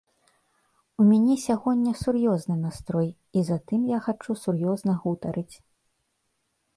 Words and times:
У 1.01 1.03
мяне 1.09 1.33
сягоння 1.41 1.91
сур'ёзны 2.03 2.55
настрой, 2.61 3.09
і 3.41 3.43
затым 3.49 3.81
я 3.91 3.99
хачу 4.07 4.31
сур'ёзна 4.45 4.97
гутарыць. 5.05 5.55